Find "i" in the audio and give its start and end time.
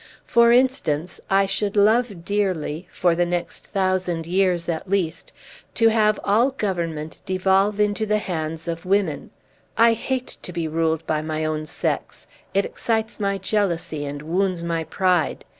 1.29-1.45, 9.77-9.93